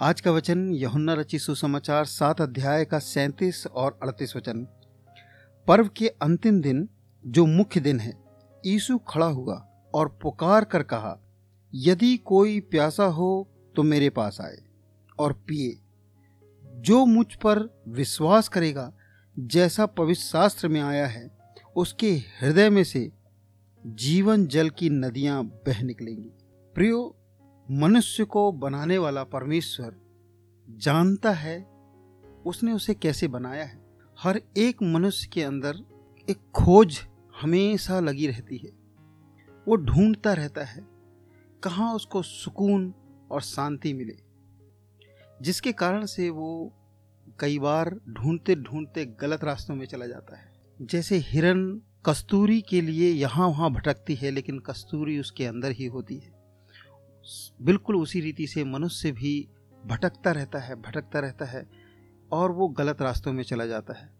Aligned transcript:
आज 0.00 0.20
का 0.20 0.30
वचन 0.30 0.72
यहुन्ना 0.72 1.14
रची 1.14 1.38
सुसमाचार 1.38 2.04
सात 2.04 2.40
अध्याय 2.40 2.84
का 2.84 2.98
सैंतीस 2.98 3.66
और 3.66 3.98
अड़तीस 4.02 4.36
वचन। 4.36 4.66
पर्व 5.66 5.88
के 5.96 6.08
अंतिम 6.08 6.60
दिन, 6.60 6.88
जो 7.26 7.46
मुख्य 7.46 7.80
दिन 7.80 8.00
है, 8.00 8.12
यीशु 8.66 8.98
खड़ा 8.98 9.26
हुआ 9.26 9.54
और 9.94 10.18
पुकार 10.22 10.64
कर 10.64 10.82
कहा, 10.82 11.18
यदि 11.74 12.16
कोई 12.16 12.60
प्यासा 12.60 13.04
हो 13.04 13.48
तो 13.76 13.82
मेरे 13.82 14.10
पास 14.10 14.40
आए 14.40 14.58
और 15.18 15.32
पिए। 15.32 15.78
जो 16.64 17.04
मुझ 17.06 17.26
पर 17.34 17.82
विश्वास 17.88 18.48
करेगा, 18.48 18.92
जैसा 19.36 19.86
पवित्र 19.86 20.22
शास्त्र 20.22 20.68
में 20.68 20.80
आया 20.80 21.06
है, 21.06 21.30
उसके 21.76 22.12
हृदय 22.12 22.70
में 22.70 22.84
से 22.84 23.10
जीवन 23.86 24.46
जल 24.46 24.70
की 24.70 24.90
नदियाँ 24.90 25.44
बह 25.66 25.82
निकलेंगी। 25.82 26.30
प्रियो 26.74 27.14
मनुष्य 27.68 28.24
को 28.24 28.50
बनाने 28.52 28.98
वाला 28.98 29.24
परमेश्वर 29.24 29.94
जानता 30.68 31.30
है, 31.30 31.58
उसने 32.46 32.72
उसे 32.72 32.94
कैसे 32.94 33.28
बनाया 33.28 33.64
है। 33.64 33.80
हर 34.18 34.40
एक 34.56 34.82
मनुष्य 34.82 35.28
के 35.32 35.42
अंदर 35.42 35.76
एक 36.28 36.38
खोज 36.54 37.00
हमेशा 37.40 37.98
लगी 38.00 38.26
रहती 38.26 38.56
है। 38.56 38.70
वो 39.66 39.76
ढूंढता 39.76 40.32
रहता 40.32 40.64
है 40.64 40.86
कहाँ 41.62 41.94
उसको 41.94 42.22
सुकून 42.22 42.92
और 43.30 43.40
शांति 43.40 43.92
मिले, 43.92 44.16
जिसके 45.42 45.72
कारण 45.72 46.06
से 46.06 46.30
वो 46.30 46.72
कई 47.40 47.58
बार 47.58 47.90
ढूंढते 48.08 48.54
ढूंढते 48.54 49.04
गलत 49.20 49.44
रास्तों 49.44 49.74
में 49.74 49.86
चला 49.86 50.06
जाता 50.06 50.36
है। 50.36 50.52
जैसे 50.80 51.16
हिरन 51.18 51.80
कस्तूरी 52.06 52.60
के 52.60 52.80
लिए 52.80 53.12
यहाँ 53.12 53.48
वहाँ 53.48 53.70
भटकती 53.72 54.14
है, 54.14 54.30
लेकिन 54.30 54.58
कस्तूरी 54.58 55.18
उसके 55.20 55.46
अंदर 55.46 55.70
ही 55.70 55.86
होती 55.86 56.16
है। 56.16 56.37
बिल्कुल 57.62 57.96
उसी 57.96 58.20
रीति 58.20 58.46
से 58.46 58.64
मनुष्य 58.64 59.12
भी 59.12 59.48
भटकता 59.86 60.32
रहता 60.32 60.58
है, 60.58 60.74
भटकता 60.74 61.18
रहता 61.18 61.44
है 61.44 61.68
और 62.32 62.52
वो 62.52 62.68
गलत 62.68 63.02
रास्तों 63.02 63.32
में 63.32 63.42
चला 63.42 63.66
जाता 63.66 63.94
है। 63.94 64.10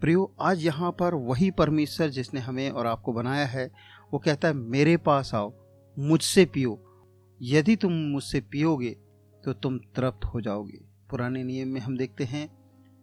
प्रियो, 0.00 0.34
आज 0.40 0.64
यहाँ 0.64 0.90
पर 0.92 1.14
वही 1.14 1.50
परमेश्वर 1.50 2.08
जिसने 2.08 2.40
हमें 2.40 2.70
और 2.70 2.86
आपको 2.86 3.12
बनाया 3.12 3.46
है, 3.46 3.70
वो 4.12 4.18
कहता 4.18 4.48
है, 4.48 4.54
मेरे 4.54 4.96
पास 4.96 5.34
आओ, 5.34 5.52
मुझसे 5.98 6.44
पियो। 6.44 6.84
यदि 7.42 7.76
तुम 7.76 7.92
मुझसे 7.92 8.40
पियोगे 8.40 8.96
तो 9.44 9.52
तुम 9.52 9.78
तृप्त 9.78 10.24
हो 10.24 10.40
जाओगे। 10.40 10.78
पुराने 11.10 11.44
नियम 11.44 11.68
में 11.68 11.80
हम 11.80 11.96
देखते 11.96 12.24
हैं, 12.24 12.48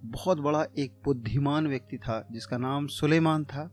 बहुत 0.01 0.37
बड़ा 0.37 0.65
एक 0.77 0.93
बुद्धिमान 1.05 1.67
व्यक्ति 1.67 1.97
था, 1.97 2.27
जिसका 2.31 2.57
नाम 2.57 2.87
सुलेमान 2.87 3.45
था, 3.45 3.69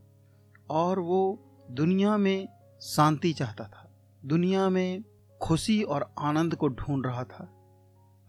और 0.69 0.99
वो 0.99 1.39
दुनिया 1.71 2.17
में 2.17 2.47
शांति 2.81 3.33
चाहता 3.33 3.63
था। 3.63 3.89
दुनिया 4.25 4.69
में 4.69 5.03
खुशी 5.43 5.83
और 5.83 6.15
आनंद 6.19 6.55
को 6.55 6.67
ढूंढ 6.67 7.05
रहा 7.05 7.23
था। 7.23 7.43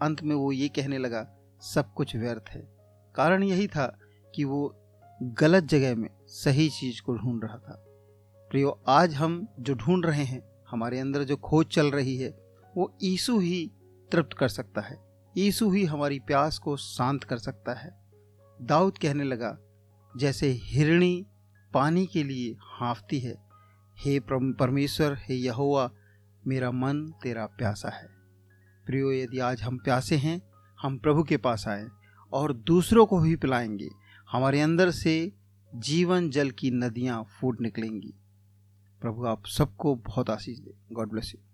अंत 0.02 0.22
में 0.22 0.36
वो 0.36 0.52
ये 0.52 0.68
कहने 0.68 0.98
लगा, 0.98 1.36
सब 1.60 1.94
कुछ 1.94 2.16
व्यर्थ 2.16 2.44
है। 2.50 2.60
कारण 3.14 3.42
यही 3.42 3.66
था 3.66 3.98
कि 4.34 4.44
वो 4.44 4.80
गलत 5.22 5.64
जगह 5.64 5.96
में 5.96 6.10
सही 6.26 6.68
चीज़ 6.68 7.02
को 7.02 7.14
ढूंढ 7.16 7.44
रहा 7.44 7.56
था। 7.56 7.84
प्रियो, 8.50 8.82
आज 8.88 9.14
हम 9.14 9.48
जो 9.60 9.74
ढूंढ 9.74 10.06
रहे 10.06 10.24
हैं, 10.24 10.64
हमारे 10.70 10.98
अंदर 10.98 11.24
जो 11.24 11.36
खोज 11.36 11.66
चल 11.66 11.90
रही 11.90 12.16
है, 12.16 12.30
वो 12.76 12.98
ईसु 13.02 13.38
ही 13.38 13.70
तृप्त 14.12 14.36
कर 14.38 14.48
सकता 14.48 14.80
है। 14.80 14.96
ईसु 15.38 15.70
ही 15.70 15.84
हमारी 15.84 16.18
प्यास 16.18 16.58
को 16.58 16.76
शांत 16.76 17.24
कर 17.24 17.36
सकता 17.36 17.74
है। 17.74 18.04
दाऊद 18.62 18.98
कहने 18.98 19.24
लगा, 19.24 19.58
जैसे 20.16 20.48
हिरणी 20.48 21.26
पानी 21.74 22.06
के 22.06 22.22
लिए 22.22 22.56
हाँफती 22.60 23.18
है, 23.18 23.34
हे 23.98 24.20
परमेश्वर, 24.30 25.14
हे 25.14 25.34
यहोवा 25.34 25.90
मेरा 26.46 26.70
मन 26.70 27.14
तेरा 27.22 27.46
प्यासा 27.46 27.88
है। 27.88 28.08
प्रियो, 28.86 29.12
यदि 29.12 29.38
आज 29.38 29.62
हम 29.62 29.78
प्यासे 29.78 30.16
हैं, 30.16 30.42
हम 30.80 30.98
प्रभु 30.98 31.22
के 31.22 31.36
पास 31.36 31.64
आए 31.68 31.88
और 32.32 32.52
दूसरों 32.52 33.06
को 33.06 33.20
भी 33.20 33.36
पिलाएँगे, 33.36 33.88
हमारे 34.30 34.60
अंदर 34.60 34.90
से 34.90 35.32
जीवन 35.74 36.30
जल 36.30 36.50
की 36.50 36.70
नदियाँ 36.70 37.24
फूट 37.40 37.60
निकलेंगी। 37.60 38.14
प्रभु, 39.00 39.24
आप 39.24 39.46
सबको 39.46 39.94
बहुत 39.94 40.30
आशीष 40.30 40.58
दे। 40.58 40.74
God 40.92 41.10
bless 41.10 41.32
you 41.34 41.53